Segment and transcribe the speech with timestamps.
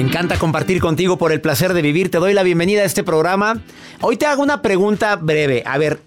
[0.00, 2.10] Me encanta compartir contigo por el placer de vivir.
[2.10, 3.60] Te doy la bienvenida a este programa.
[4.00, 5.62] Hoy te hago una pregunta breve.
[5.66, 6.00] A ver,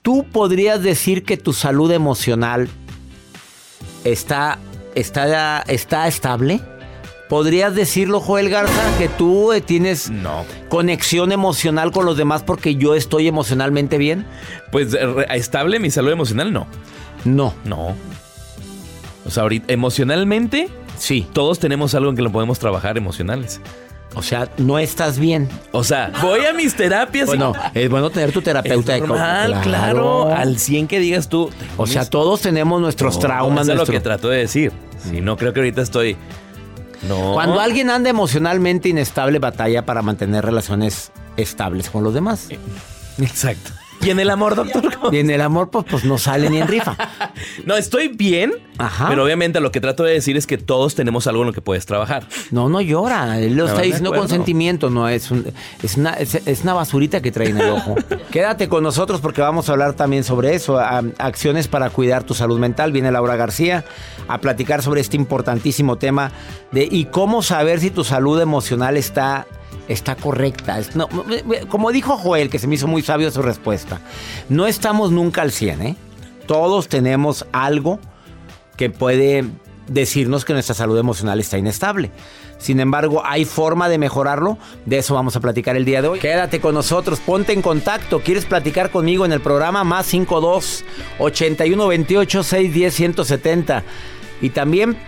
[0.00, 2.66] ¿tú podrías decir que tu salud emocional
[4.04, 4.58] está,
[4.94, 6.62] está, está estable?
[7.28, 10.10] ¿Podrías decirlo, Joel Garza, que tú eh, tienes
[10.70, 14.24] conexión emocional con los demás porque yo estoy emocionalmente bien?
[14.72, 14.96] Pues
[15.28, 16.66] estable mi salud emocional, no.
[17.26, 17.52] No.
[17.66, 17.94] No.
[19.26, 21.26] O sea, ahorita, emocionalmente, Sí.
[21.32, 23.60] Todos tenemos algo en que lo podemos trabajar emocionales.
[24.14, 25.48] O sea, no estás bien.
[25.70, 27.26] O sea, voy a mis terapias.
[27.26, 30.34] Bueno, es bueno tener tu terapeuta es normal, claro.
[30.34, 31.50] Al 100 que digas tú.
[31.76, 33.68] O sea, todos tenemos nuestros traumas.
[33.68, 34.72] Eso es lo que trato de decir.
[35.08, 36.16] Si no, creo que ahorita estoy.
[37.08, 37.34] No.
[37.34, 42.48] Cuando alguien anda emocionalmente inestable, batalla para mantener relaciones estables con los demás.
[43.18, 43.70] Exacto.
[44.00, 44.84] ¿Y en el amor, doctor?
[45.12, 46.96] Y en el amor, pues, pues no sale ni en rifa.
[47.64, 48.52] no, estoy bien.
[48.78, 49.08] Ajá.
[49.08, 51.60] Pero obviamente lo que trato de decir es que todos tenemos algo en lo que
[51.60, 52.28] puedes trabajar.
[52.50, 53.38] No, no llora.
[53.40, 54.90] Él lo está diciendo con sentimiento.
[54.90, 55.30] No, es,
[55.82, 57.96] es, una, es, una basurita que trae en el ojo.
[58.30, 60.78] Quédate con nosotros porque vamos a hablar también sobre eso.
[60.78, 62.92] acciones para cuidar tu salud mental.
[62.92, 63.84] Viene Laura García
[64.28, 66.30] a platicar sobre este importantísimo tema
[66.70, 69.46] de y cómo saber si tu salud emocional está
[69.88, 70.80] está correcta.
[71.68, 74.00] como dijo Joel, que se me hizo muy sabio su respuesta,
[74.48, 75.96] no estamos nunca al 100, ¿eh?
[76.46, 77.98] Todos tenemos algo
[78.76, 79.44] que puede
[79.88, 82.10] decirnos que nuestra salud emocional está inestable.
[82.58, 84.58] Sin embargo, ¿hay forma de mejorarlo?
[84.84, 86.18] De eso vamos a platicar el día de hoy.
[86.18, 88.20] Quédate con nosotros, ponte en contacto.
[88.20, 89.84] ¿Quieres platicar conmigo en el programa?
[89.84, 90.84] Más 52
[91.18, 93.84] 81 28 610 170.
[94.40, 94.98] Y también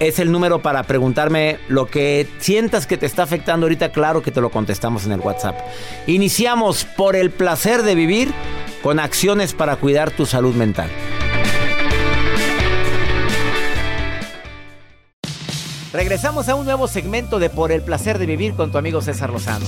[0.00, 3.90] es el número para preguntarme lo que sientas que te está afectando ahorita.
[3.90, 5.58] Claro que te lo contestamos en el WhatsApp.
[6.06, 8.32] Iniciamos por el placer de vivir
[8.82, 10.90] con acciones para cuidar tu salud mental.
[15.92, 19.30] Regresamos a un nuevo segmento de Por el placer de vivir con tu amigo César
[19.30, 19.66] Lozano.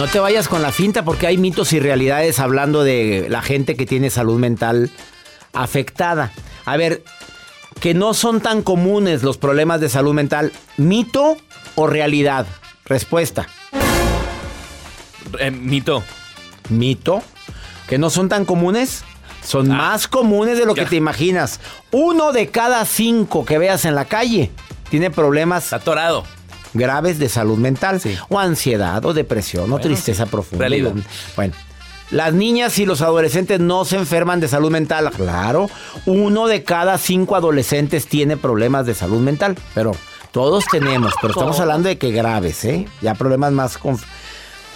[0.00, 3.76] No te vayas con la finta porque hay mitos y realidades hablando de la gente
[3.76, 4.90] que tiene salud mental
[5.52, 6.32] afectada.
[6.64, 7.04] A ver,
[7.80, 10.54] que no son tan comunes los problemas de salud mental.
[10.78, 11.36] ¿Mito
[11.74, 12.46] o realidad?
[12.86, 13.46] Respuesta.
[15.38, 16.02] Eh, mito.
[16.70, 17.22] ¿Mito?
[17.86, 19.04] ¿Que no son tan comunes?
[19.44, 19.74] Son ah.
[19.74, 21.60] más comunes de lo que te imaginas.
[21.90, 24.50] Uno de cada cinco que veas en la calle
[24.88, 25.74] tiene problemas.
[25.74, 26.24] Atorado
[26.74, 30.68] graves de salud mental, o ansiedad, o depresión, o tristeza profunda.
[31.36, 31.54] Bueno,
[32.10, 35.70] las niñas y los adolescentes no se enferman de salud mental, claro.
[36.06, 39.92] Uno de cada cinco adolescentes tiene problemas de salud mental, pero
[40.32, 42.86] Todos tenemos, pero estamos hablando de que graves, ¿eh?
[43.00, 43.98] Ya problemas más con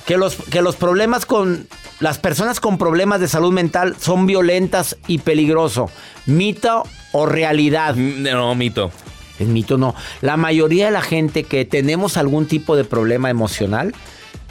[0.04, 1.68] que los que los problemas con
[2.00, 5.90] las personas con problemas de salud mental son violentas y peligroso.
[6.26, 6.82] ¿Mito
[7.12, 7.94] o realidad?
[7.94, 8.90] Mm, no, mito.
[9.38, 9.94] El mito no.
[10.20, 13.94] La mayoría de la gente que tenemos algún tipo de problema emocional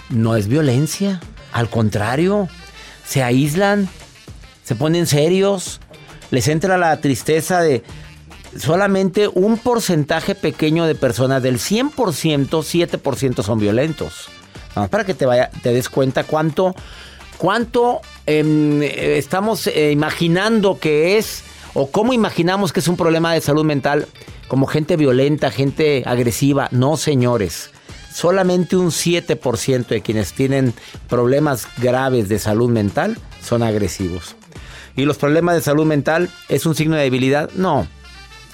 [0.10, 1.22] no es violencia.
[1.52, 2.48] Al contrario,
[3.06, 3.88] se aíslan,
[4.64, 5.80] se ponen serios,
[6.32, 7.84] les entra la tristeza de
[8.58, 11.92] solamente un porcentaje pequeño de personas, del 100%,
[12.50, 14.30] 7% son violentos.
[14.76, 16.76] Vamos, para que te, vaya, te des cuenta cuánto,
[17.38, 21.44] cuánto em, estamos eh, imaginando que es,
[21.74, 24.08] o cómo imaginamos que es un problema de salud mental,
[24.54, 26.68] como gente violenta, gente agresiva.
[26.70, 27.72] No, señores.
[28.14, 30.76] Solamente un 7% de quienes tienen
[31.10, 34.36] problemas graves de salud mental son agresivos.
[34.96, 37.50] ¿Y los problemas de salud mental es un signo de debilidad?
[37.56, 37.88] No,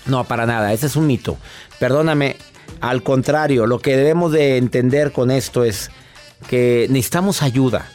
[0.06, 1.38] no, para nada, ese es un mito.
[1.80, 2.38] Perdóname,
[2.80, 5.92] al contrario, lo que debemos de entender con esto es
[6.48, 7.90] que necesitamos ayuda.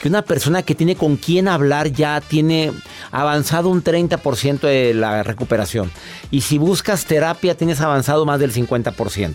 [0.00, 2.72] Que una persona que tiene con quién hablar ya tiene
[3.10, 5.90] avanzado un 30% de la recuperación.
[6.30, 9.34] Y si buscas terapia tienes avanzado más del 50%.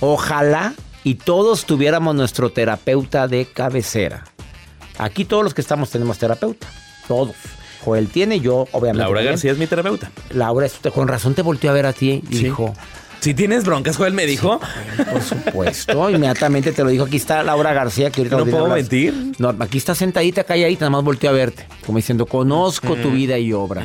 [0.00, 0.74] Ojalá
[1.04, 4.24] y todos tuviéramos nuestro terapeuta de cabecera.
[4.98, 6.66] Aquí todos los que estamos tenemos terapeuta.
[7.08, 7.36] Todos.
[7.84, 9.04] Joel tiene, yo obviamente.
[9.04, 10.10] Laura García es mi terapeuta.
[10.30, 12.74] Laura, con razón te volteó a ver a ti y dijo.
[13.20, 14.60] Si tienes broncas, Joel me dijo.
[15.12, 17.04] por supuesto, inmediatamente te lo dijo.
[17.04, 19.32] Aquí está Laura García, que ahorita No puedo mentir.
[19.38, 21.66] No, aquí está sentadita, calladita, nada más volteó a verte.
[21.84, 23.84] Como diciendo, conozco tu vida y obra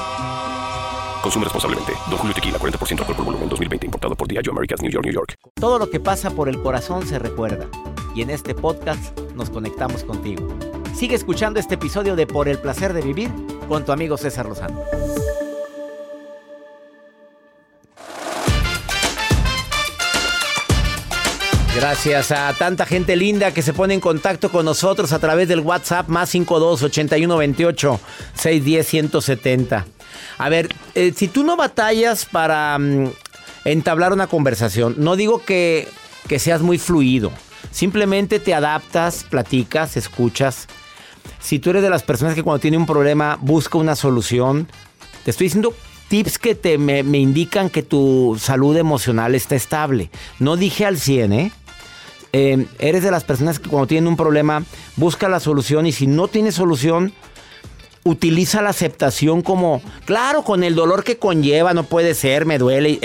[1.21, 1.93] Consume responsablemente.
[2.09, 3.85] Don Julio Tequila, 40% alcohol por volumen, 2020.
[3.85, 5.35] Importado por Diageo Americas, New York, New York.
[5.55, 7.67] Todo lo que pasa por el corazón se recuerda.
[8.15, 10.47] Y en este podcast nos conectamos contigo.
[10.95, 13.31] Sigue escuchando este episodio de Por el Placer de Vivir
[13.67, 14.83] con tu amigo César Lozano.
[21.75, 25.61] Gracias a tanta gente linda que se pone en contacto con nosotros a través del
[25.61, 27.99] WhatsApp más 52 81 28
[28.33, 29.85] 610 170.
[30.41, 33.11] A ver, eh, si tú no batallas para mm,
[33.63, 35.87] entablar una conversación, no digo que,
[36.27, 37.31] que seas muy fluido,
[37.69, 40.67] simplemente te adaptas, platicas, escuchas.
[41.39, 44.67] Si tú eres de las personas que cuando tiene un problema busca una solución,
[45.23, 45.75] te estoy diciendo
[46.07, 50.09] tips que te, me, indican que tu salud emocional está estable.
[50.39, 51.51] No dije al 100, ¿eh?
[52.33, 52.65] ¿eh?
[52.79, 54.63] Eres de las personas que cuando tienen un problema
[54.95, 57.13] busca la solución y si no tiene solución,
[58.03, 62.99] utiliza la aceptación como, claro, con el dolor que conlleva, no puede ser, me duele.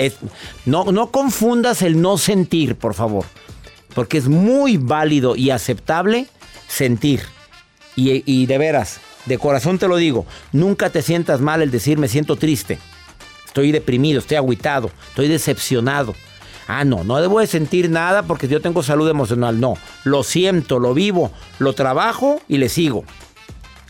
[0.65, 3.25] no, no confundas el no sentir, por favor.
[3.93, 6.27] Porque es muy válido y aceptable
[6.67, 7.21] sentir.
[7.95, 11.97] Y, y de veras, de corazón te lo digo, nunca te sientas mal el decir
[11.97, 12.77] me siento triste.
[13.45, 16.13] Estoy deprimido, estoy aguitado, estoy decepcionado.
[16.67, 19.59] Ah, no, no debo de sentir nada porque yo tengo salud emocional.
[19.59, 23.05] No, lo siento, lo vivo, lo trabajo y le sigo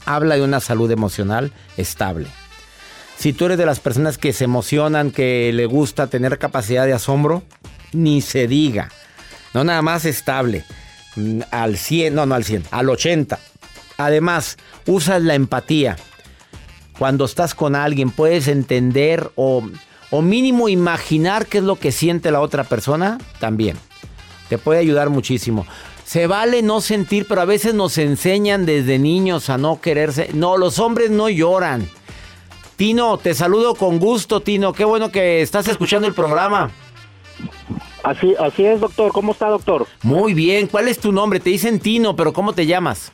[0.07, 2.27] habla de una salud emocional estable.
[3.17, 6.93] Si tú eres de las personas que se emocionan, que le gusta tener capacidad de
[6.93, 7.43] asombro,
[7.91, 8.89] ni se diga.
[9.53, 10.63] No nada más estable.
[11.15, 13.39] Mm, al 100, no, no al 100, al 80.
[13.97, 15.97] Además, usas la empatía.
[16.97, 19.67] Cuando estás con alguien, puedes entender o,
[20.11, 23.77] o mínimo imaginar qué es lo que siente la otra persona, también.
[24.49, 25.65] Te puede ayudar muchísimo.
[26.07, 30.29] Se vale no sentir, pero a veces nos enseñan desde niños a no quererse.
[30.33, 31.85] No, los hombres no lloran.
[32.77, 34.71] Tino, te saludo con gusto, Tino.
[34.71, 36.71] Qué bueno que estás escuchando el programa.
[38.03, 39.11] Así, así es, doctor.
[39.11, 39.85] ¿Cómo está, doctor?
[40.01, 40.67] Muy bien.
[40.67, 41.41] ¿Cuál es tu nombre?
[41.41, 43.11] Te dicen Tino, pero ¿cómo te llamas?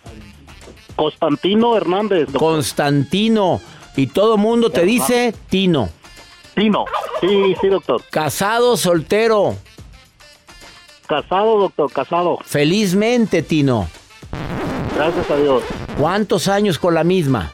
[0.96, 2.30] Constantino Hernández.
[2.32, 3.60] Constantino.
[3.96, 5.90] Y todo mundo te dice Tino.
[6.54, 6.86] Tino.
[7.22, 8.04] Sí, sí, doctor.
[8.12, 9.56] Casado, soltero.
[11.08, 12.40] Casado, doctor, casado.
[12.46, 13.88] Felizmente, Tino.
[14.96, 15.64] gracias a Dios.
[16.00, 17.52] ¿Cuántos años con la misma?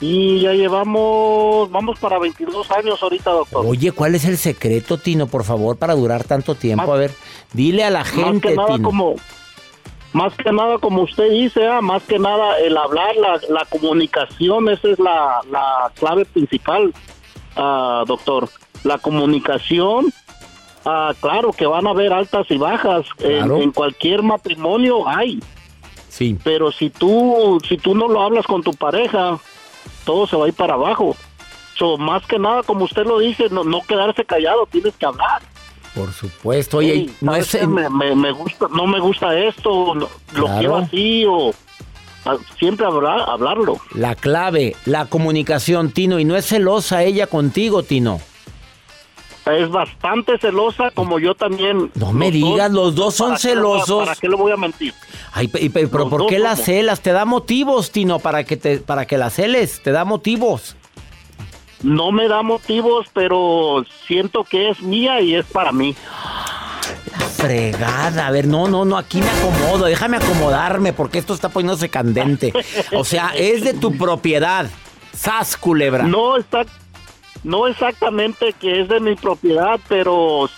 [0.00, 3.64] Y ya llevamos, vamos para 22 años ahorita, doctor.
[3.66, 6.92] Oye, ¿cuál es el secreto, Tino, por favor, para durar tanto tiempo?
[6.92, 7.12] a ver,
[7.52, 8.88] dile a la gente, más que nada Tino.
[8.88, 9.14] Como,
[10.12, 14.68] más que nada, como usted dice, ah, más que nada el hablar, la, la comunicación,
[14.68, 16.92] esa es la, la clave principal,
[17.56, 18.48] ah, doctor.
[18.82, 20.12] La comunicación,
[20.84, 23.56] ah, claro que van a haber altas y bajas, en- Claro.
[23.62, 25.40] en, cualquier matrimonio hay,
[26.08, 26.36] Sí.
[26.44, 29.38] pero si tú, si tú no lo hablas con tu pareja,
[30.04, 31.16] todo se va a ir para abajo.
[31.76, 35.42] So, más que nada, como usted lo dice, no, no quedarse callado, tienes que hablar.
[35.94, 36.78] Por supuesto.
[36.78, 37.68] Oye, no ¿sabes es...
[37.68, 40.08] me, me- me gusta, no me gusta esto, lo,
[40.58, 41.52] quiero así o
[42.58, 43.78] siempre hablar, hablarlo.
[43.94, 46.18] La clave, la comunicación, Tino.
[46.18, 48.20] Y no es celosa ella contigo, Tino.
[49.46, 51.90] Es bastante celosa, como yo también.
[51.96, 54.04] No me Los dos- digas, los dos son ¿para qué celosos.
[54.06, 54.94] ¿Para qué le voy a mentir?
[55.32, 57.00] Ay, pero ¿por qué las celas?
[57.00, 59.82] Te da motivos, Tino, para que te, para que las celes.
[59.82, 60.76] Te da motivos.
[61.82, 65.94] No me da motivos, pero siento que es mía y es para mí.
[67.36, 68.26] Fregada.
[68.26, 69.84] A ver, no, no, no, aquí me acomodo.
[69.86, 72.52] Déjame acomodarme porque esto está poniéndose candente.
[72.96, 74.66] O sea, es de tu propiedad.
[75.12, 76.04] Sas, culebra.
[76.04, 76.64] No está,
[77.44, 80.48] no exactamente que es de mi propiedad, pero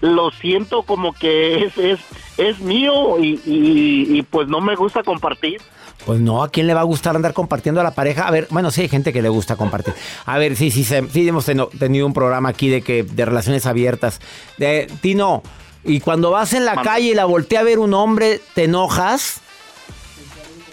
[0.00, 1.98] lo siento como que es es,
[2.36, 5.60] es mío y, y- y, pues no me gusta compartir.
[6.04, 8.28] Pues no, ¿a quién le va a gustar andar compartiendo a la pareja?
[8.28, 9.94] A ver, bueno, sí hay gente que le gusta compartir.
[10.26, 11.46] A ver, sí, sí, sí hemos
[11.78, 14.20] tenido un programa aquí de que de relaciones abiertas.
[14.58, 15.42] De, Tino,
[15.82, 19.40] y cuando vas en la calle y la voltea a ver un hombre, ¿te enojas?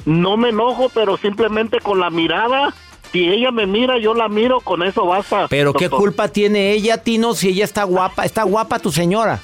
[0.05, 2.75] No me enojo, pero simplemente con la mirada,
[3.13, 5.47] si ella me mira, yo la miro, con eso basta.
[5.47, 8.25] Pero ¿qué culpa tiene ella, Tino, si ella está guapa?
[8.25, 9.39] Está guapa tu señora.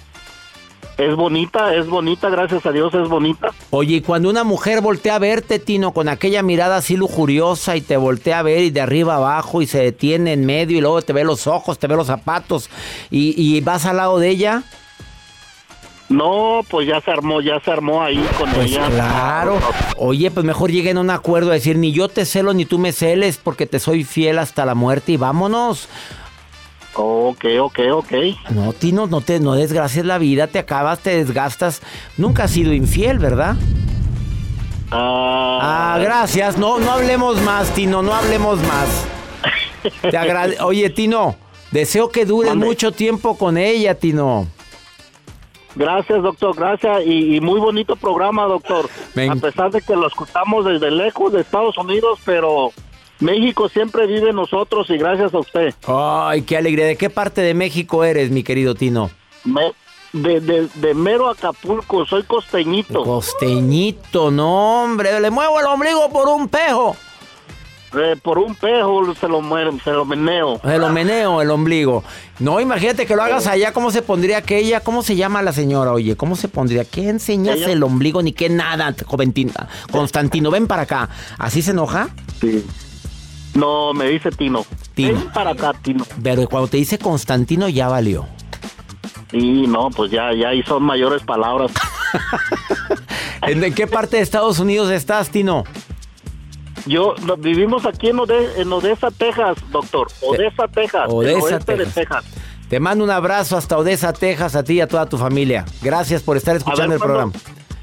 [0.98, 3.52] Es bonita, es bonita, gracias a Dios es bonita.
[3.70, 7.82] Oye, y cuando una mujer voltea a verte, Tino, con aquella mirada así lujuriosa y
[7.82, 11.04] te voltea a ver y de arriba abajo y se detiene en medio y luego
[11.04, 12.72] te ve los ojos, te ve los zapatos
[13.12, 14.64] y, y vas al lado de ella,
[16.10, 18.88] No, pues ya se armó, ya se armó ahí con pues ella.
[18.89, 19.60] claro.
[19.98, 22.80] Oye, pues mejor lleguen a un acuerdo a decir, ni yo te celo ni tú
[22.80, 25.88] me celes porque te soy fiel hasta la muerte y vámonos.
[26.96, 28.12] Ok, ok, ok.
[28.50, 31.82] No, Tino, no te no desgracias la vida, te acabas, te desgastas.
[32.18, 33.56] Nunca has sido infiel, ¿verdad?
[34.92, 36.58] Ah, Ah, gracias.
[36.58, 39.06] No, no hablemos más, Tino, no hablemos más.
[40.01, 41.36] Te Oye, Tino,
[41.72, 42.66] deseo que Mande.
[42.66, 44.48] mucho tiempo con ella, Tino.
[45.76, 47.04] Gracias, doctor, gracias.
[47.06, 48.90] Y, y muy bonito programa, doctor.
[49.16, 49.32] Ven.
[49.32, 52.72] A pesar de que lo escuchamos desde lejos de Estados Unidos, pero
[53.20, 55.74] México siempre vive en nosotros y gracias a usted.
[55.88, 56.86] Ay, qué alegría.
[56.86, 59.10] ¿De qué parte de México eres, mi querido Tino?
[59.46, 59.74] Me-
[60.12, 63.04] de, de, de mero Acapulco, soy costeñito.
[63.04, 65.20] Costeñito, no, hombre.
[65.20, 66.96] Le muevo el ombligo por un pejo.
[67.93, 69.41] Eh, por un pejo se lo,
[69.84, 70.60] se lo meneo.
[70.63, 72.03] Se lo meneo el ombligo.
[72.38, 73.74] No, imagínate que lo hagas allá.
[73.74, 74.81] ¿Cómo se pondría aquella?
[74.81, 75.91] ¿Cómo se llama la señora?
[75.93, 76.86] Oye, ¿cómo se pondría?
[76.86, 79.67] ¿Qué enseñas Ella- el ombligo ni qué nada, joventina?
[79.91, 81.10] Constantino, ven para acá.
[81.39, 82.10] ¿Así se enoja?
[82.39, 82.63] Sí.
[83.55, 84.63] No, me dice Tino.
[84.93, 85.13] Tino.
[85.19, 86.05] Ven para acá, Tino.
[86.22, 88.27] Pero cuando te dice Constantino ya valió.
[89.31, 91.72] Sí, no, pues ya, ya ahí son mayores palabras.
[93.41, 95.63] ¿En en qué parte de Estados Unidos estás, Tino?
[96.86, 100.08] Yo no, vivimos aquí en, Ode- en Odessa, Texas, doctor.
[100.22, 101.08] Odessa, Texas.
[101.10, 102.26] Odessa, oeste de Texas.
[102.70, 105.66] Te mando un abrazo hasta Odessa, Texas, a ti y a toda tu familia.
[105.82, 107.32] Gracias por estar escuchando ver, el programa.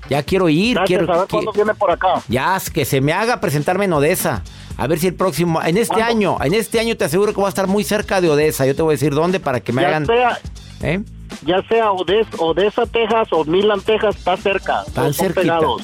[0.09, 2.23] Ya quiero ir, Gracias, quiero a ver qui- cuándo viene por acá.
[2.29, 4.43] ya que se me haga presentarme en Odessa.
[4.79, 6.13] A ver si el próximo, en este ¿Cuándo?
[6.13, 8.65] año, en este año te aseguro que voy a estar muy cerca de Odessa.
[8.67, 10.07] Yo te voy a decir dónde para que me Ya hagan.
[10.07, 10.39] sea,
[10.83, 11.01] ¿eh?
[11.45, 14.85] ya sea Odessa, Odessa, Texas o Milan, Texas, está cerca.
[15.13, 15.41] Cerquita.
[15.41, 15.83] pegados.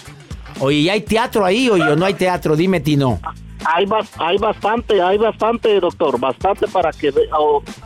[0.60, 2.56] Oye, ¿y hay teatro ahí oye, o no hay teatro?
[2.56, 3.20] Dime, Tino.
[3.64, 7.12] Hay, bas- hay bastante, hay bastante, doctor, bastante para que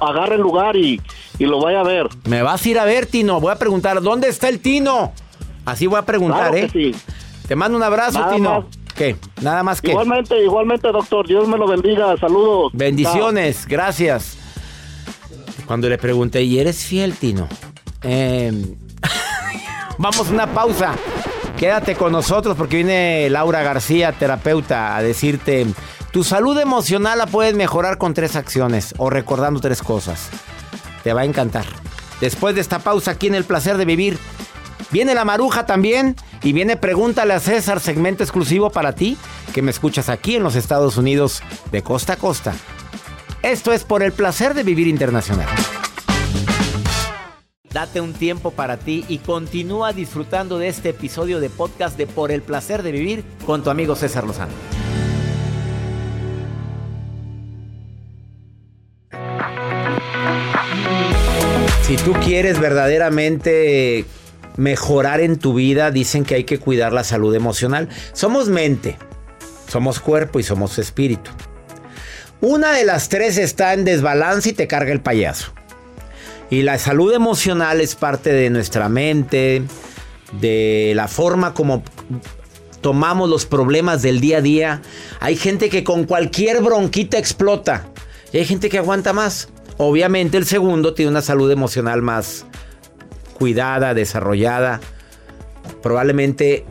[0.01, 1.01] agarre el lugar y,
[1.39, 2.09] y lo vaya a ver.
[2.25, 3.41] Me vas a ir a ver, Tino.
[3.41, 5.13] Voy a preguntar, ¿dónde está el Tino?
[5.67, 6.69] Así voy a preguntar, Claro ¿eh?
[6.73, 7.01] que sí.
[7.47, 8.51] Te mando un abrazo, Nada Tino.
[8.63, 8.65] más.
[8.95, 9.17] ¿Qué?
[9.43, 9.91] Nada más que.
[9.91, 11.27] Igualmente, igualmente, doctor.
[11.29, 12.17] Dios me lo bendiga.
[12.17, 12.73] Saludos.
[12.73, 14.39] Bendiciones, gracias.
[15.67, 17.47] Cuando le pregunté, ¿y eres fiel, Tino?
[18.03, 18.53] Eh,
[19.99, 20.95] Vamos a una pausa.
[21.57, 25.67] Quédate con nosotros porque viene Laura García, terapeuta, a decirte,
[26.13, 30.29] tu salud emocional la puedes mejorar con tres acciones o recordando tres cosas.
[31.03, 31.65] Te va a encantar.
[32.21, 34.19] Después de esta pausa aquí en El Placer de Vivir,
[34.91, 39.17] viene la maruja también y viene Pregúntale a César, segmento exclusivo para ti,
[39.55, 42.53] que me escuchas aquí en los Estados Unidos de costa a costa.
[43.43, 45.49] Esto es por el placer de vivir internacional.
[47.77, 52.33] Date un tiempo para ti y continúa disfrutando de este episodio de podcast de Por
[52.33, 54.55] el placer de vivir con tu amigo César Lozano.
[61.83, 64.07] Si tú quieres verdaderamente
[64.57, 67.91] mejorar en tu vida, dicen que hay que cuidar la salud emocional.
[68.15, 68.97] Somos mente,
[69.69, 71.31] somos cuerpo y somos espíritu.
[72.41, 75.56] Una de las tres está en desbalance y te carga el payaso.
[76.51, 79.65] Y la salud emocional es parte de nuestra mente,
[80.41, 81.83] de la forma como
[82.81, 84.83] tomamos los problemas del día a día.
[85.21, 87.89] Hay gente que con cualquier bronquita explota
[88.33, 89.49] y hay gente que aguanta más.
[89.77, 92.47] Obviamente el segundo tiene una salud emocional más
[93.35, 94.81] cuidada, desarrollada.
[95.83, 96.65] Probablemente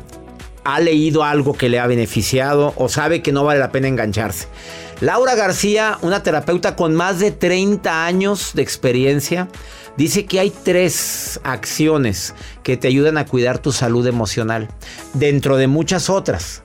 [0.63, 4.48] ha leído algo que le ha beneficiado o sabe que no vale la pena engancharse.
[5.02, 9.50] Laura García, una terapeuta con más de 30 años de experiencia,
[9.98, 12.34] dice que hay tres acciones
[12.64, 14.70] que te ayudan a cuidar tu salud emocional,
[15.14, 16.64] dentro de muchas otras.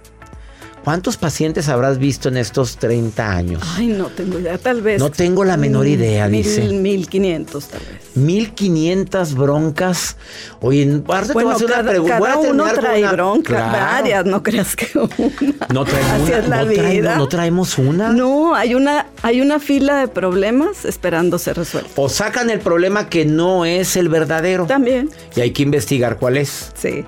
[0.84, 3.62] ¿Cuántos pacientes habrás visto en estos 30 años?
[3.76, 4.98] Ay, no tengo idea, tal vez.
[4.98, 6.62] No tengo la menor idea, dice.
[6.62, 8.16] 1500 tal vez.
[8.16, 10.16] 1500 broncas.
[10.60, 15.66] Oye, aparte bueno, te cada, una cada uno trae broncas, varias, no creas que una.
[15.72, 16.82] No traemos Así es la no vida.
[16.82, 18.12] Traemos, ¿No traemos una?
[18.12, 21.92] No, hay una, hay una fila de problemas esperando ser resueltos.
[21.96, 24.64] O sacan el problema que no es el verdadero.
[24.64, 25.10] También.
[25.36, 26.72] Y hay que investigar cuál es.
[26.74, 27.04] Sí.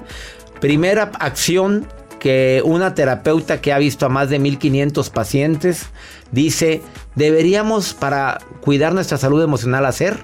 [0.60, 1.86] Primera acción
[2.22, 5.86] que una terapeuta que ha visto a más de 1500 pacientes
[6.30, 6.80] dice,
[7.16, 10.18] deberíamos para cuidar nuestra salud emocional hacer?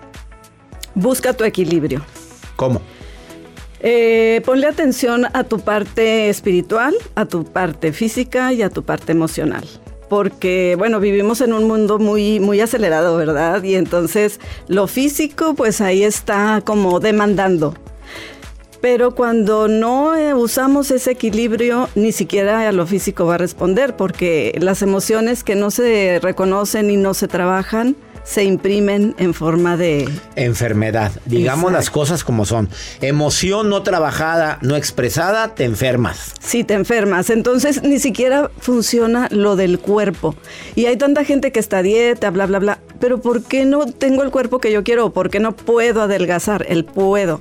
[0.95, 2.02] Busca tu equilibrio.
[2.55, 2.81] ¿Cómo?
[3.81, 9.11] Eh, ponle atención a tu parte espiritual, a tu parte física y a tu parte
[9.11, 9.64] emocional.
[10.09, 13.61] Porque, bueno, vivimos en un mundo muy, muy acelerado, ¿verdad?
[13.64, 14.38] Y entonces
[14.69, 17.75] lo físico, pues ahí está como demandando.
[18.80, 23.97] Pero cuando no eh, usamos ese equilibrio, ni siquiera a lo físico va a responder,
[23.97, 27.97] porque las emociones que no se reconocen y no se trabajan,
[28.28, 31.12] se imprimen en forma de enfermedad.
[31.24, 32.68] Digamos las cosas como son.
[33.00, 36.35] Emoción no trabajada, no expresada, te enfermas.
[36.38, 37.31] Sí, te enfermas.
[37.31, 40.35] Entonces ni siquiera funciona lo del cuerpo.
[40.74, 42.79] Y hay tanta gente que está a dieta, bla, bla, bla.
[43.00, 45.11] Pero ¿por qué no tengo el cuerpo que yo quiero?
[45.11, 46.66] ¿Por qué no puedo adelgazar?
[46.68, 47.40] El puedo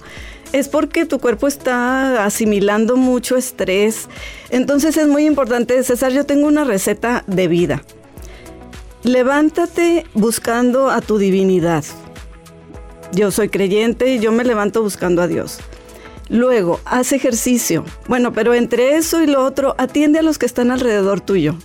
[0.53, 4.07] es porque tu cuerpo está asimilando mucho estrés.
[4.49, 7.83] Entonces es muy importante, César, yo tengo una receta de vida.
[9.03, 11.83] Levántate buscando a tu divinidad.
[13.13, 15.59] Yo soy creyente y yo me levanto buscando a Dios.
[16.29, 17.85] Luego, haz ejercicio.
[18.07, 21.55] Bueno, pero entre eso y lo otro, atiende a los que están alrededor tuyo.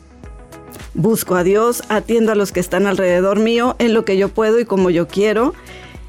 [0.95, 4.61] Busco a Dios, atiendo a los que están alrededor mío en lo que yo puedo
[4.61, 5.55] y como yo quiero.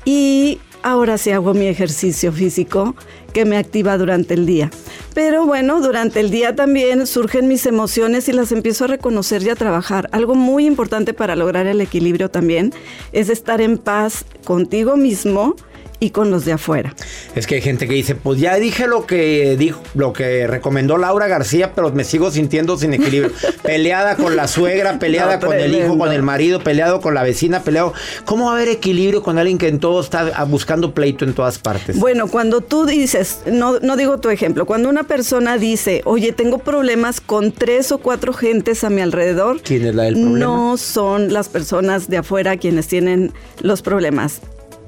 [0.05, 2.95] Y ahora sí hago mi ejercicio físico
[3.33, 4.69] que me activa durante el día.
[5.13, 9.49] Pero bueno, durante el día también surgen mis emociones y las empiezo a reconocer y
[9.49, 10.09] a trabajar.
[10.11, 12.73] Algo muy importante para lograr el equilibrio también
[13.11, 15.55] es estar en paz contigo mismo
[15.99, 16.93] y con los de afuera.
[17.35, 20.97] Es que hay gente que dice, pues ya dije lo que dijo, lo que recomendó
[20.97, 23.31] Laura García, pero me sigo sintiendo sin equilibrio.
[23.63, 27.61] peleada con la suegra, peleada con el hijo, con el marido, peleado con la vecina,
[27.61, 27.93] peleado.
[28.25, 31.57] ¿Cómo va a haber equilibrio con alguien que en todo está buscando pleito en todas
[31.57, 31.97] partes?
[31.99, 36.59] Bueno, cuando tú dices, no, no digo tu ejemplo, cuando una persona dice, oye, tengo
[36.59, 40.39] problemas con tres o cuatro gentes a mi alrededor, ¿quién es la del problema?
[40.39, 44.41] No son las personas de afuera quienes tienen los problemas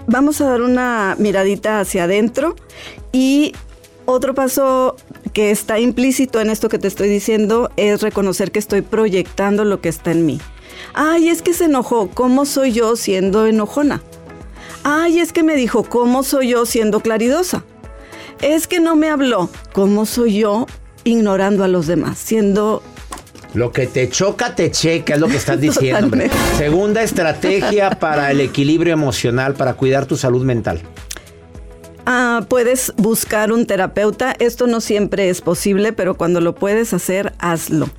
[0.07, 2.55] vamos a dar una miradita hacia adentro
[3.11, 3.53] y
[4.05, 4.95] otro paso
[5.33, 9.81] que está implícito en esto que te estoy diciendo es reconocer que estoy proyectando lo
[9.81, 10.39] que está en mí.
[10.93, 12.09] Ay, es que se enojó.
[12.09, 14.01] ¿Cómo soy yo siendo enojona?
[14.83, 17.63] Ay, es que me dijo, ¿cómo soy yo siendo claridosa?
[18.41, 19.49] Es que no me habló.
[19.73, 20.67] ¿Cómo soy yo
[21.03, 22.83] ignorando a los demás, siendo
[23.55, 26.15] lo que te choca, te checa, es lo que estás diciendo.
[26.57, 30.81] Segunda estrategia para el equilibrio emocional, para cuidar tu salud mental.
[32.05, 34.35] Ah, puedes buscar un terapeuta.
[34.37, 37.89] Esto no siempre es posible, pero cuando lo puedes hacer, hazlo.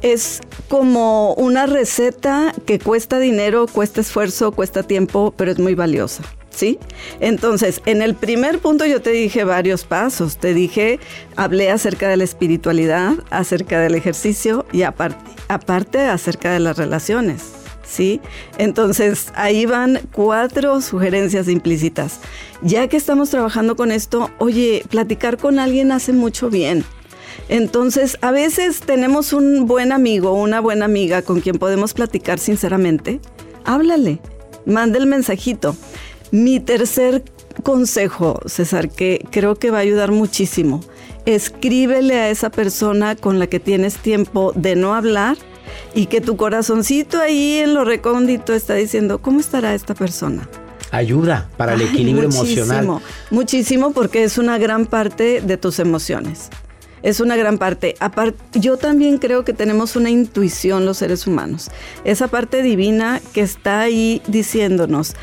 [0.00, 6.22] Es como una receta que cuesta dinero, cuesta esfuerzo, cuesta tiempo, pero es muy valiosa.
[6.50, 6.78] ¿Sí?
[7.20, 10.36] Entonces, en el primer punto yo te dije varios pasos.
[10.36, 11.00] Te dije,
[11.36, 17.52] hablé acerca de la espiritualidad, acerca del ejercicio y aparte, aparte acerca de las relaciones.
[17.82, 18.20] ¿Sí?
[18.56, 22.20] Entonces, ahí van cuatro sugerencias implícitas.
[22.62, 26.84] Ya que estamos trabajando con esto, oye, platicar con alguien hace mucho bien.
[27.48, 33.20] Entonces, a veces tenemos un buen amigo, una buena amiga con quien podemos platicar sinceramente.
[33.64, 34.20] Háblale,
[34.66, 35.74] manda el mensajito.
[36.30, 37.24] Mi tercer
[37.62, 40.80] consejo, César, que creo que va a ayudar muchísimo.
[41.26, 45.36] Escríbele a esa persona con la que tienes tiempo de no hablar
[45.94, 50.48] y que tu corazoncito ahí en lo recóndito está diciendo, ¿cómo estará esta persona?
[50.92, 53.00] Ayuda para el equilibrio emocional.
[53.30, 56.50] Muchísimo porque es una gran parte de tus emociones.
[57.02, 57.96] Es una gran parte.
[58.52, 61.70] yo también creo que tenemos una intuición los seres humanos.
[62.04, 65.14] Esa parte divina que está ahí diciéndonos,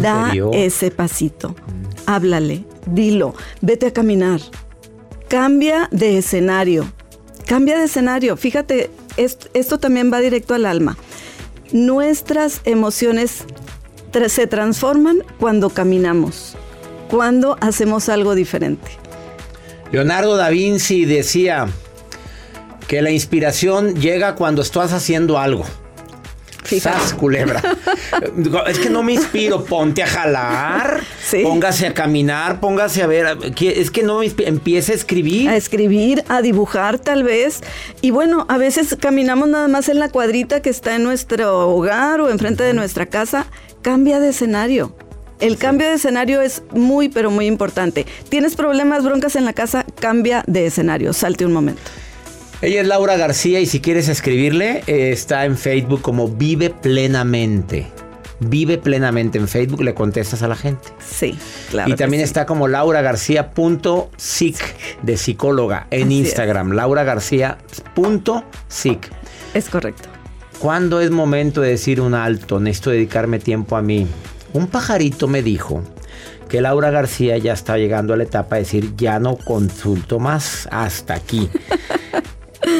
[0.00, 1.54] da ese pasito,
[2.06, 4.40] háblale, dilo, vete a caminar,
[5.28, 6.90] cambia de escenario,
[7.46, 8.36] cambia de escenario.
[8.36, 10.96] Fíjate, esto, también va directo al alma.
[11.72, 13.44] Nuestras emociones
[14.28, 16.56] se transforman cuando caminamos,
[17.08, 18.99] cuando hacemos algo diferente.
[19.92, 21.68] Leonardo da Vinci decía
[22.86, 25.64] que la inspiración llega cuando estás haciendo algo.
[26.68, 27.60] Quizás culebra.
[28.68, 29.64] es que no me inspiro.
[29.64, 31.00] Ponte a jalar.
[31.42, 32.60] Póngase a caminar.
[32.60, 33.36] Póngase a ver.
[33.60, 35.48] Es que no me empiece a escribir.
[35.48, 37.60] A escribir, a dibujar tal vez.
[38.00, 42.20] Y bueno, a veces caminamos nada más en la cuadrita que está en nuestro hogar
[42.20, 43.46] o enfrente de nuestra casa.
[43.82, 44.94] Cambia de escenario.
[45.40, 48.06] El cambio de escenario es muy, pero muy importante.
[48.28, 49.86] ¿Tienes problemas, broncas en la casa?
[49.98, 51.12] Cambia de escenario.
[51.12, 51.82] Salte un momento.
[52.62, 57.86] Ella es Laura García y si quieres escribirle, eh, está en Facebook como Vive Plenamente.
[58.42, 60.88] Vive plenamente en Facebook, le contestas a la gente.
[60.98, 61.38] Sí,
[61.70, 61.90] claro.
[61.90, 64.56] Y también está como Laura García.sic
[65.02, 66.72] de psicóloga en Instagram.
[66.72, 67.60] Laura García.sic.
[69.52, 70.08] Es correcto.
[70.58, 72.60] ¿Cuándo es momento de decir un alto?
[72.60, 74.06] Necesito dedicarme tiempo a mí.
[74.52, 75.82] Un pajarito me dijo
[76.48, 80.68] que Laura García ya está llegando a la etapa de decir, ya no consulto más,
[80.72, 81.48] hasta aquí.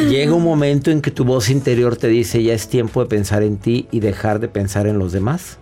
[0.08, 3.42] Llega un momento en que tu voz interior te dice ya es tiempo de pensar
[3.42, 5.58] en ti y dejar de pensar en los demás.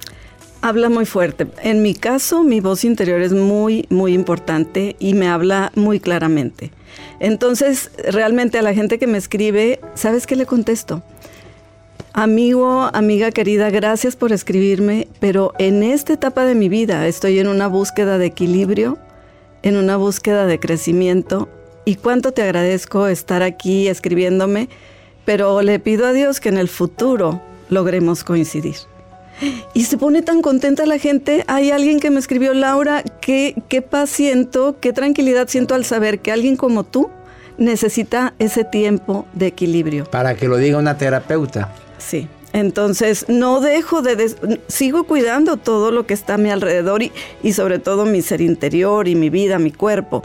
[0.60, 1.46] Habla muy fuerte.
[1.62, 6.72] En mi caso, mi voz interior es muy, muy importante y me habla muy claramente.
[7.20, 11.02] Entonces, realmente a la gente que me escribe, ¿sabes qué le contesto?
[12.20, 17.46] Amigo, amiga querida, gracias por escribirme, pero en esta etapa de mi vida estoy en
[17.46, 18.98] una búsqueda de equilibrio,
[19.62, 21.48] en una búsqueda de crecimiento
[21.84, 24.68] y cuánto te agradezco estar aquí escribiéndome,
[25.24, 28.74] pero le pido a Dios que en el futuro logremos coincidir.
[29.72, 31.44] Y se pone tan contenta la gente.
[31.46, 36.18] Hay alguien que me escribió, Laura, qué, qué paz siento, qué tranquilidad siento al saber
[36.18, 37.10] que alguien como tú
[37.58, 40.06] necesita ese tiempo de equilibrio.
[40.06, 41.72] Para que lo diga una terapeuta.
[41.98, 42.28] Sí.
[42.54, 44.34] Entonces, no dejo de...
[44.68, 48.40] sigo cuidando todo lo que está a mi alrededor y, y sobre todo mi ser
[48.40, 50.24] interior y mi vida, mi cuerpo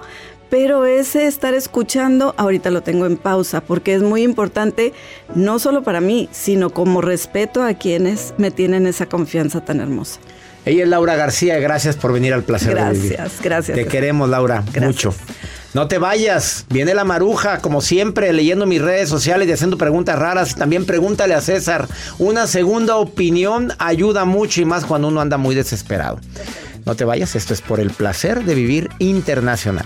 [0.53, 4.93] pero ese estar escuchando ahorita lo tengo en pausa porque es muy importante
[5.33, 10.19] no solo para mí, sino como respeto a quienes me tienen esa confianza tan hermosa.
[10.63, 13.17] Ella es Laura García, gracias por venir al placer gracias, de vivir.
[13.17, 13.75] Gracias, gracias.
[13.75, 15.15] Te queremos, Laura, mucho.
[15.73, 20.19] No te vayas, viene la maruja, como siempre, leyendo mis redes sociales y haciendo preguntas
[20.19, 20.55] raras.
[20.55, 21.87] También pregúntale a César.
[22.19, 26.19] Una segunda opinión ayuda mucho y más cuando uno anda muy desesperado.
[26.85, 29.85] No te vayas, esto es por el placer de vivir internacional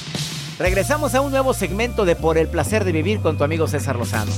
[0.59, 3.95] Regresamos a un nuevo segmento de Por el Placer de Vivir con tu amigo César
[3.95, 4.31] Lozano.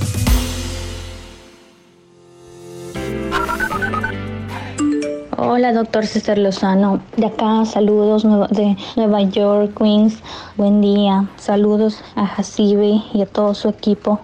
[5.38, 7.02] Hola, doctor César Lozano.
[7.18, 10.20] De acá, saludos de Nueva York, Queens.
[10.56, 11.28] Buen día.
[11.38, 14.22] Saludos a Jacibe y a todo su equipo.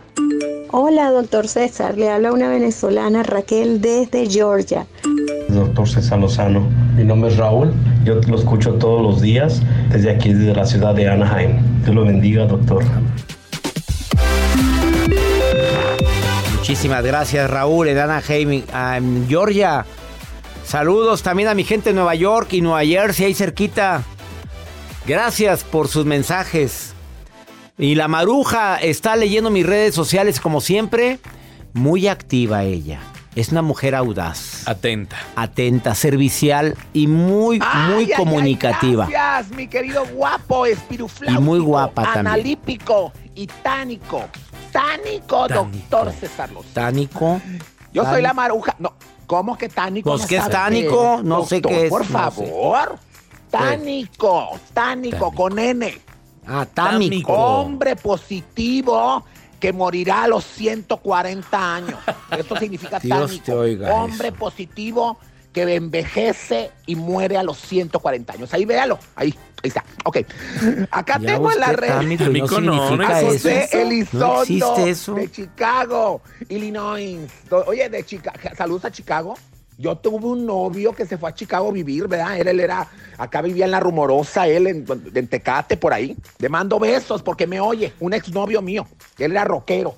[0.71, 1.97] Hola, doctor César.
[1.97, 4.88] Le habla una venezolana, Raquel, desde Georgia.
[5.49, 6.62] Doctor César Lozano.
[6.95, 7.73] Mi nombre es Raúl.
[8.10, 11.60] Yo lo escucho todos los días desde aquí, desde la ciudad de Anaheim.
[11.84, 12.84] Dios lo bendiga, doctor.
[16.58, 18.63] Muchísimas gracias, Raúl, en Anaheim,
[19.28, 19.86] Georgia.
[20.65, 24.02] Saludos también a mi gente de Nueva York y Nueva Jersey, ahí cerquita.
[25.06, 26.95] Gracias por sus mensajes.
[27.78, 31.19] Y la maruja está leyendo mis redes sociales como siempre.
[31.74, 33.02] Muy activa ella.
[33.35, 34.67] Es una mujer audaz.
[34.67, 35.17] Atenta.
[35.35, 39.05] Atenta, servicial y muy, muy comunicativa.
[39.07, 41.39] gracias, mi querido guapo, espirufláutico.
[41.39, 42.27] Y muy guapa también.
[42.27, 44.23] Analípico y tánico.
[44.71, 46.73] Tánico, doctor César Lozano.
[46.73, 47.41] Tánico.
[47.93, 48.75] Yo soy la maruja.
[48.79, 48.93] No,
[49.25, 50.09] ¿cómo que tánico?
[50.09, 51.23] Pues no que es tánico, qué?
[51.23, 52.13] no sé qué es, Por no sé.
[52.13, 52.99] favor.
[53.49, 55.99] Tánico, tánico, con N.
[56.47, 57.33] Ah, támico.
[57.33, 59.23] Hombre positivo
[59.60, 62.00] que morirá a los 140 años.
[62.38, 63.45] Esto significa Dios tánico.
[63.45, 65.17] te oiga Hombre positivo
[65.54, 68.54] que envejece y muere a los 140 años.
[68.54, 69.00] Ahí véalo.
[69.15, 69.84] Ahí, ahí está.
[70.06, 70.17] Ok.
[70.91, 71.89] Acá Ya tengo en la red.
[72.62, 73.32] no no, a eso.
[73.32, 75.13] José Elizondo No eso.
[75.15, 77.19] de Chicago, Illinois.
[77.65, 79.36] Oye, de Chicago, saludos a Chicago.
[79.79, 82.37] Yo tuve un novio que se fue a Chicago a vivir, ¿verdad?
[82.37, 82.85] Él, él era,
[83.17, 86.17] acá vivía en La Rumorosa, él en, en Tecate, por ahí.
[86.37, 88.85] Le mando besos porque me oye, un exnovio mío.
[89.17, 89.95] Él era rockero.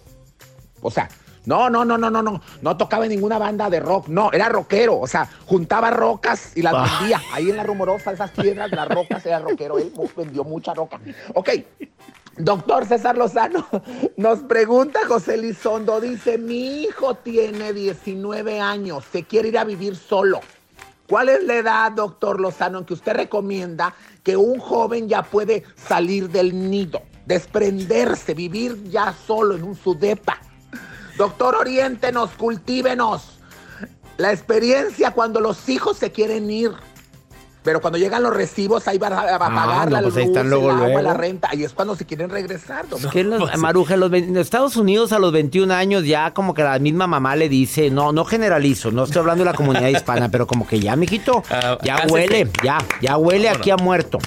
[0.83, 1.09] O sea,
[1.45, 2.39] no, no, no, no, no, no.
[2.61, 4.99] No tocaba en ninguna banda de rock, no, era rockero.
[4.99, 6.97] O sea, juntaba rocas y las Ah.
[6.99, 7.19] vendía.
[7.33, 9.79] Ahí en La Rumorosa, esas piedras, las rocas, era rockero.
[9.79, 10.99] Él vendió mucha roca.
[11.33, 11.49] Ok.
[12.43, 13.67] Doctor César Lozano,
[14.17, 19.95] nos pregunta José Lizondo, dice, mi hijo tiene 19 años, se quiere ir a vivir
[19.95, 20.39] solo.
[21.07, 25.63] ¿Cuál es la edad, doctor Lozano, en que usted recomienda que un joven ya puede
[25.87, 30.39] salir del nido, desprenderse, vivir ya solo en un sudepa?
[31.17, 33.39] Doctor, oriéntenos, cultívenos.
[34.17, 36.71] La experiencia cuando los hijos se quieren ir.
[37.63, 40.17] Pero cuando llegan los recibos, ahí va a, a pagar Ah, no, la pues luz,
[40.17, 41.01] ahí están luego, el agua, luego.
[41.03, 41.49] la renta.
[41.51, 43.05] Ahí es cuando se quieren regresar, doctor.
[43.07, 46.63] Es que los, Maruja, los, en Estados Unidos a los 21 años ya como que
[46.63, 50.29] la misma mamá le dice, no, no generalizo, no estoy hablando de la comunidad hispana,
[50.29, 53.75] pero como que ya, mijito, Ah, ya huele, ya, ya huele ¿Cómo aquí no?
[53.75, 54.17] a muerto.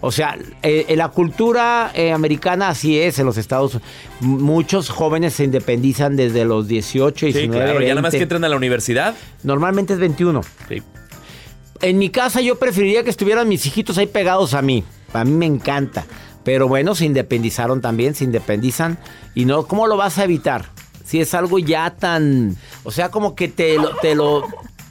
[0.00, 3.90] O sea, eh, en la cultura eh, americana así es en los Estados Unidos.
[4.20, 7.80] Muchos jóvenes se independizan desde los 18, Sí, 19, claro.
[7.82, 8.18] Ya nada más 20.
[8.18, 9.14] que entran a la universidad.
[9.42, 10.40] Normalmente es 21.
[10.68, 10.82] Sí.
[11.82, 14.84] En mi casa yo preferiría que estuvieran mis hijitos ahí pegados a mí.
[15.12, 16.04] A mí me encanta.
[16.44, 18.98] Pero bueno, se independizaron también, se independizan.
[19.34, 20.66] Y no, ¿cómo lo vas a evitar?
[21.04, 22.56] Si es algo ya tan...
[22.84, 23.96] O sea, como que te lo...
[23.96, 24.44] Te lo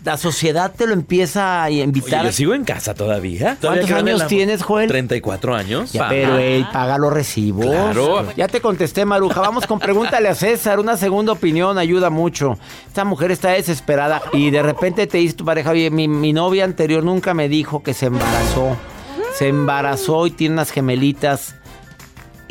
[0.09, 2.21] la sociedad te lo empieza a invitar.
[2.21, 3.57] Oye, yo sigo en casa todavía.
[3.61, 4.87] ¿Todavía ¿Cuántos en años la- tienes, Joel?
[4.87, 5.91] 34 años.
[5.93, 7.67] Ya, pero él paga los recibos.
[7.67, 8.25] Claro.
[8.35, 9.39] Ya te contesté, Maruja.
[9.41, 10.79] Vamos con pregúntale a César.
[10.79, 12.57] Una segunda opinión ayuda mucho.
[12.87, 16.63] Esta mujer está desesperada y de repente te dice tu pareja, oye, mi, mi novia
[16.65, 18.75] anterior nunca me dijo que se embarazó.
[19.35, 21.55] Se embarazó y tiene unas gemelitas.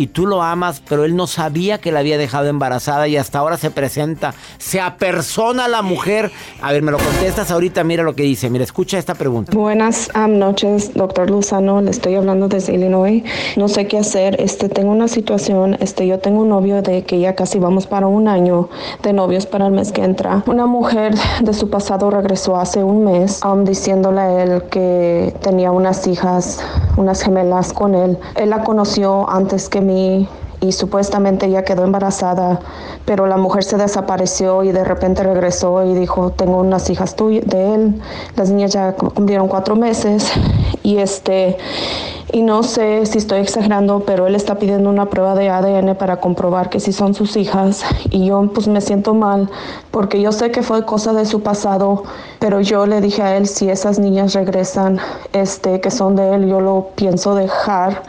[0.01, 3.41] Y tú lo amas, pero él no sabía que la había dejado embarazada y hasta
[3.41, 4.33] ahora se presenta.
[4.59, 6.31] Se apersona la mujer.
[6.63, 7.83] A ver, me lo contestas ahorita.
[7.83, 8.49] Mira lo que dice.
[8.49, 9.51] Mira, escucha esta pregunta.
[9.57, 11.81] Buenas am, noches, doctor Luzano.
[11.81, 13.25] Le estoy hablando desde Illinois.
[13.57, 14.41] No sé qué hacer.
[14.41, 15.77] Este, tengo una situación.
[15.81, 18.69] Este, yo tengo un novio de que ya casi vamos para un año
[19.03, 20.45] de novios para el mes que entra.
[20.47, 25.73] Una mujer de su pasado regresó hace un mes am, diciéndole a él que tenía
[25.73, 26.61] unas hijas,
[26.97, 28.17] unas gemelas con él.
[28.37, 32.61] Él la conoció antes que y supuestamente ella quedó embarazada,
[33.05, 37.47] pero la mujer se desapareció y de repente regresó y dijo, tengo unas hijas tuyas
[37.47, 38.03] de él,
[38.37, 40.33] las niñas ya cumplieron cuatro meses
[40.83, 41.57] y este,
[42.33, 46.21] y no sé si estoy exagerando, pero él está pidiendo una prueba de ADN para
[46.21, 49.49] comprobar que sí son sus hijas y yo pues me siento mal
[49.91, 52.05] porque yo sé que fue cosa de su pasado,
[52.39, 54.99] pero yo le dije a él si esas niñas regresan,
[55.33, 58.03] este, que son de él, yo lo pienso dejar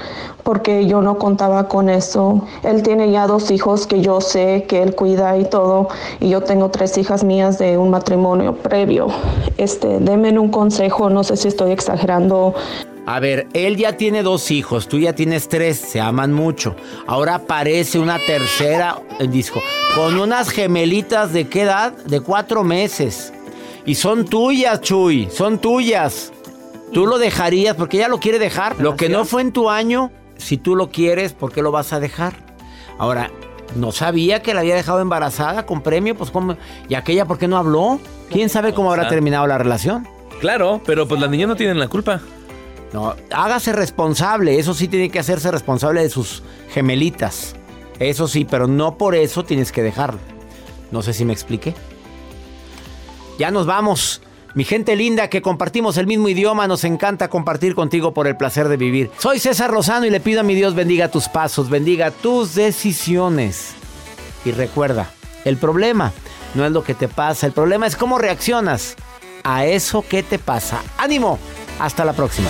[0.44, 2.42] porque yo no contaba con eso.
[2.64, 6.42] Él tiene ya dos hijos que yo sé que él cuida y todo, y yo
[6.42, 9.08] tengo tres hijas mías de un matrimonio previo.
[9.58, 12.56] Este, denme un consejo, no sé si estoy exagerando.
[13.10, 16.76] A ver, él ya tiene dos hijos, tú ya tienes tres, se aman mucho.
[17.08, 19.64] Ahora aparece una tercera el disco
[19.96, 21.98] con unas gemelitas de qué edad?
[22.06, 23.34] De cuatro meses.
[23.84, 26.32] Y son tuyas, Chuy, son tuyas.
[26.94, 28.80] Tú lo dejarías porque ella lo quiere dejar.
[28.80, 31.94] Lo que no fue en tu año, si tú lo quieres, ¿por qué lo vas
[31.94, 32.34] a dejar?
[33.00, 33.32] Ahora,
[33.76, 36.58] no sabía que la había dejado embarazada con premio, pues cómo.
[36.88, 38.00] ¿Y aquella por qué no habló?
[38.30, 40.08] ¿Quién sabe cómo habrá terminado la relación?
[40.40, 42.22] Claro, pero pues las niñas no tienen la culpa.
[42.94, 44.60] No, hágase responsable.
[44.60, 47.56] Eso sí tiene que hacerse responsable de sus gemelitas.
[48.00, 50.20] Eso sí, pero no por eso tienes que dejarlo.
[50.92, 51.76] No sé si me expliqué.
[53.38, 54.22] Ya nos vamos.
[54.56, 58.68] Mi gente linda que compartimos el mismo idioma, nos encanta compartir contigo por el placer
[58.68, 59.12] de vivir.
[59.20, 63.74] Soy César Lozano y le pido a mi Dios bendiga tus pasos, bendiga tus decisiones.
[64.44, 65.12] Y recuerda,
[65.46, 66.12] el problema
[66.56, 68.96] no es lo que te pasa, el problema es cómo reaccionas
[69.44, 70.82] a eso que te pasa.
[70.98, 71.38] ¡Ánimo!
[71.80, 72.50] Hasta la próxima.